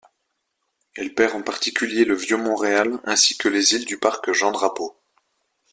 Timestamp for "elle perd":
0.95-1.35